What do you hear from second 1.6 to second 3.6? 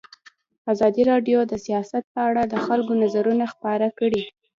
سیاست په اړه د خلکو نظرونه